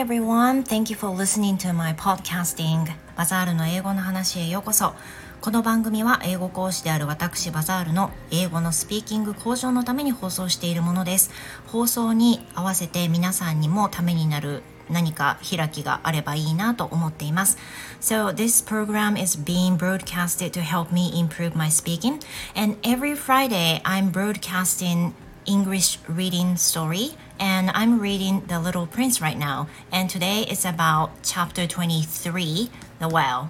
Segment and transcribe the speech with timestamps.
[0.00, 0.62] everyone.
[0.62, 2.86] Thank you for listening to my podcasting.
[3.18, 4.94] バザールの英語の話へようこそ。
[5.42, 11.30] この番組は英語講師である私バザールの英語のスピーキング向上のために放送しているものです。
[11.66, 17.58] 放送に合わせて皆さんにもためになる何か開きがあればいいなと思っています。
[18.00, 22.20] So this program is being broadcasted to help me improve my speaking
[22.56, 25.12] and every Friday I'm broadcasting
[25.44, 31.11] English reading story and I'm reading The Little Prince right now and today is about
[31.23, 32.69] chapter 23
[32.99, 33.49] The Well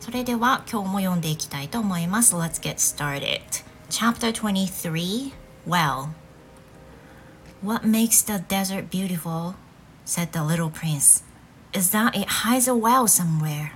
[0.00, 3.40] それでは今日も読んでいきたいと思います Let's get started
[3.88, 5.32] Chapter 23
[5.66, 6.10] Well
[7.62, 9.54] What makes the desert beautiful?
[10.04, 11.22] said the little prince.
[11.72, 13.72] Is that it hides a well somewhere?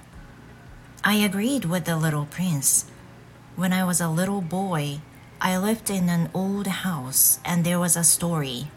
[1.02, 2.84] I agreed with the little prince.
[3.56, 5.00] When I was a little boy,
[5.40, 8.68] I lived in an old house and there was a story.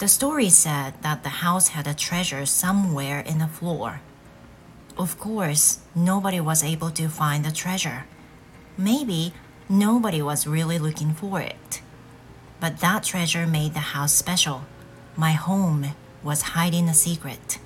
[0.00, 4.00] the story said that the house had a treasure somewhere in the floor.
[4.96, 8.06] Of course, nobody was able to find the treasure.
[8.78, 9.34] Maybe
[9.68, 11.82] nobody was really looking for it.
[12.60, 14.62] But that treasure made the house special.
[15.16, 17.58] My home was hiding a secret.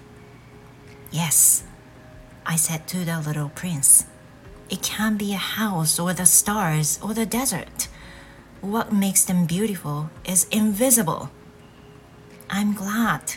[1.13, 1.63] Yes,
[2.45, 4.07] I said to the little prince.
[4.69, 7.87] It can be a house or the stars or the desert.
[8.61, 11.31] What makes them beautiful is invisible.
[12.57, 13.35] I'm glad,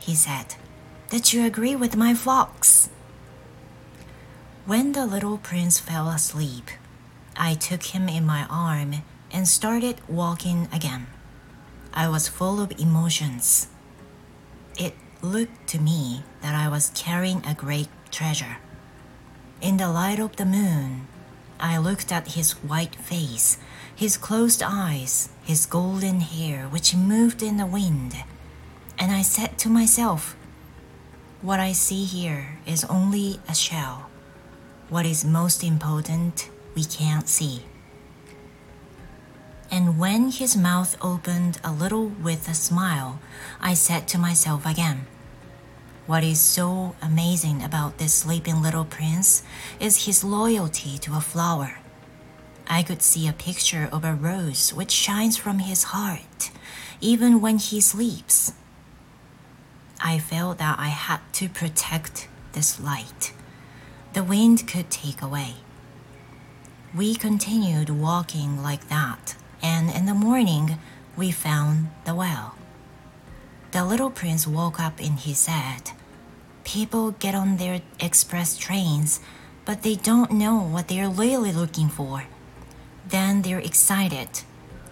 [0.00, 0.56] he said,
[1.10, 2.88] that you agree with my fox.
[4.66, 6.68] When the little prince fell asleep,
[7.36, 11.06] I took him in my arm and started walking again.
[11.94, 13.68] I was full of emotions.
[14.76, 18.56] It looked to me that I was carrying a great treasure.
[19.60, 21.06] In the light of the moon,
[21.60, 23.58] I looked at his white face,
[23.94, 28.16] his closed eyes, his golden hair, which moved in the wind,
[29.00, 30.36] and I said to myself,
[31.40, 34.10] What I see here is only a shell.
[34.90, 37.62] What is most important, we can't see.
[39.70, 43.20] And when his mouth opened a little with a smile,
[43.60, 45.06] I said to myself again,
[46.06, 49.42] What is so amazing about this sleeping little prince
[49.80, 51.78] is his loyalty to a flower.
[52.66, 56.50] I could see a picture of a rose which shines from his heart,
[57.00, 58.52] even when he sleeps.
[60.02, 63.32] I felt that I had to protect this light.
[64.12, 65.56] The wind could take away.
[66.94, 70.78] We continued walking like that and in the morning
[71.16, 72.54] we found the well.
[73.72, 75.92] The little prince woke up and he said,
[76.64, 79.20] People get on their express trains,
[79.64, 82.24] but they don't know what they're really looking for.
[83.06, 84.42] Then they're excited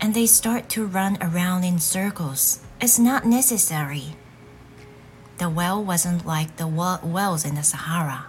[0.00, 2.60] and they start to run around in circles.
[2.80, 4.16] It's not necessary.
[5.38, 8.26] The well wasn't like the wells in the Sahara.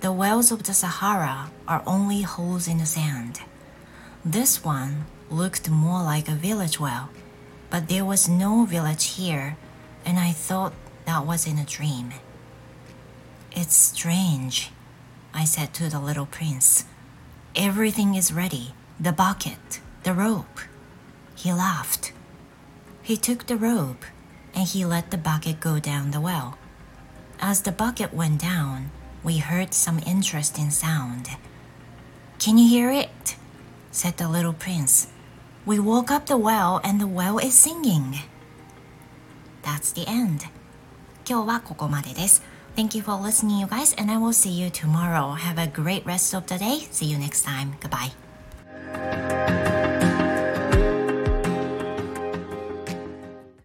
[0.00, 3.40] The wells of the Sahara are only holes in the sand.
[4.24, 7.10] This one looked more like a village well,
[7.68, 9.58] but there was no village here,
[10.06, 10.72] and I thought
[11.04, 12.12] that was in a dream.
[13.52, 14.70] It's strange,
[15.34, 16.86] I said to the little prince.
[17.54, 20.60] Everything is ready the bucket, the rope.
[21.34, 22.12] He laughed.
[23.02, 24.04] He took the rope
[24.53, 26.57] and he let the bucket go down the well.
[27.39, 28.91] As the bucket went down,
[29.23, 31.29] we heard some interesting sound.
[32.39, 33.35] Can you hear it?
[33.91, 35.07] said the little prince.
[35.65, 38.19] We woke up the well and the well is singing.
[39.63, 40.47] That's the end.
[41.27, 42.41] 今日はここまでです。
[42.77, 45.33] Thank you for listening, you guys, and I will see you tomorrow.
[45.33, 46.87] Have a great rest of the day.
[46.91, 47.75] See you next time.
[47.81, 48.13] Goodbye.